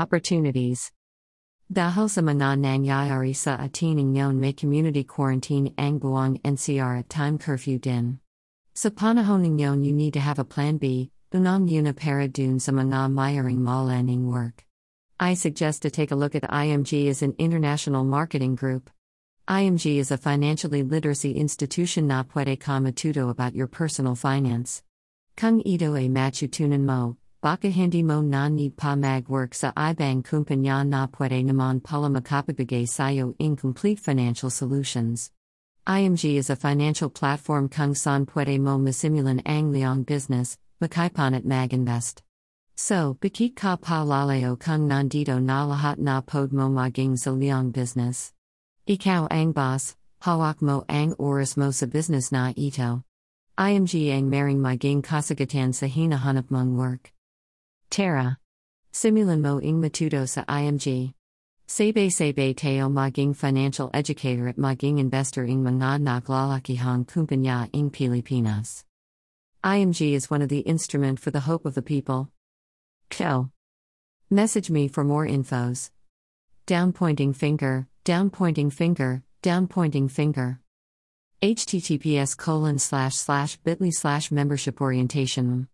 Opportunities 0.00 0.96
Dahil 1.68 2.08
sa 2.08 2.24
mga 2.24 2.56
nangyayari 2.56 3.36
sa 3.36 3.60
may 4.32 4.56
community 4.56 5.04
quarantine 5.04 5.76
ang 5.76 6.00
buong 6.00 6.40
NCR 6.40 7.04
at 7.04 7.12
time 7.12 7.36
curfew 7.36 7.76
din. 7.76 8.16
Sa 8.72 8.88
panahon 8.88 9.44
ngayon 9.44 9.84
you 9.84 9.92
need 9.92 10.16
to 10.16 10.24
have 10.24 10.40
a 10.40 10.48
plan 10.48 10.80
B, 10.80 11.12
unang 11.36 11.68
una 11.68 11.92
para 11.92 12.24
dun 12.32 12.56
sa 12.56 12.72
mga 12.72 13.12
mayaring 13.12 13.60
malaning 13.60 14.24
work. 14.24 14.64
I 15.20 15.36
suggest 15.36 15.84
to 15.84 15.92
take 15.92 16.08
a 16.08 16.16
look 16.16 16.32
at 16.32 16.48
IMG 16.48 17.12
as 17.12 17.20
an 17.20 17.36
international 17.36 18.08
marketing 18.08 18.56
group. 18.56 18.88
IMG 19.44 20.00
is 20.00 20.08
a 20.08 20.16
financially 20.16 20.80
literacy 20.80 21.36
institution 21.36 22.08
na 22.08 22.24
puede 22.24 22.56
ka 22.56 22.80
matuto 22.80 23.28
about 23.28 23.52
your 23.52 23.68
personal 23.68 24.16
finance. 24.16 24.80
Kung 25.36 25.60
ito 25.60 25.92
ay 25.92 26.08
matutunan 26.08 26.88
mo, 26.88 27.20
baka 27.40 27.72
hindi 27.72 28.04
mo 28.04 28.20
na 28.20 28.52
need 28.52 28.76
pa 28.76 28.92
mag-work 28.92 29.56
sa 29.56 29.72
ibang 29.72 30.20
kumpanya 30.20 30.84
na 30.84 31.08
pwede 31.08 31.40
naman 31.40 31.80
pala 31.80 32.12
makapibigay 32.12 32.84
sayo 32.84 33.32
in 33.40 33.56
complete 33.56 33.96
financial 33.96 34.52
solutions. 34.52 35.32
IMG 35.88 36.36
is 36.36 36.52
a 36.52 36.56
financial 36.56 37.08
platform 37.08 37.72
kung 37.72 37.96
saan 37.96 38.28
pwede 38.28 38.60
mo 38.60 38.76
masimulan 38.76 39.40
ang 39.48 39.72
leong 39.72 40.04
business, 40.04 40.60
makaipan 40.84 41.32
at 41.32 41.48
mag-invest. 41.48 42.20
So, 42.76 43.16
bikit 43.16 43.56
ka 43.56 43.80
pa 43.80 44.04
laleo 44.04 44.60
kung 44.60 44.92
nandito 44.92 45.40
na 45.40 45.64
lahat 45.64 45.96
na 45.96 46.20
pod 46.20 46.52
mo 46.52 46.68
maging 46.68 47.16
sa 47.16 47.32
leong 47.32 47.72
business. 47.72 48.36
Ikaw 48.84 49.32
ang 49.32 49.56
boss, 49.56 49.96
hawak 50.20 50.60
mo 50.60 50.84
ang 50.92 51.16
oras 51.16 51.56
mo 51.56 51.72
sa 51.72 51.88
business 51.88 52.28
na 52.28 52.52
ito. 52.52 53.00
IMG 53.56 54.12
ang 54.12 54.28
maring 54.28 54.60
maging 54.60 55.00
kasagatan 55.00 55.72
sa 55.72 55.88
hinahanap 55.88 56.52
mong 56.52 56.76
work. 56.76 57.16
Terra. 57.90 58.38
Simulan 58.92 59.42
mo 59.42 59.58
ing 59.58 59.82
matuto 59.82 60.22
sa 60.28 60.44
IMG. 60.46 61.12
Sabe 61.66 62.10
sabe 62.10 62.54
teo 62.54 62.88
maging 62.88 63.34
financial 63.34 63.90
educator 63.92 64.46
at 64.46 64.56
maging 64.56 64.98
investor 64.98 65.44
ing 65.44 65.62
mga 65.62 65.98
naglalakihang 65.98 67.04
kumpanya 67.06 67.68
ing 67.74 67.90
Pilipinas. 67.90 68.84
IMG 69.64 70.14
is 70.14 70.30
one 70.30 70.40
of 70.40 70.48
the 70.48 70.60
instrument 70.60 71.18
for 71.18 71.32
the 71.32 71.40
hope 71.50 71.66
of 71.66 71.74
the 71.74 71.82
people. 71.82 72.30
Ko. 73.10 73.50
Message 74.30 74.70
me 74.70 74.86
for 74.86 75.02
more 75.02 75.26
infos. 75.26 75.90
Down 76.66 76.92
pointing 76.92 77.32
finger, 77.32 77.88
down 78.04 78.30
pointing 78.30 78.70
finger, 78.70 79.24
down 79.42 79.66
pointing 79.66 80.08
finger. 80.08 80.60
https 81.42 82.36
colon 82.36 82.78
slash 82.78 83.16
slash 83.16 83.56
bit.ly 83.58 83.90
slash 83.90 84.30
membership 84.30 84.80
orientation 84.80 85.66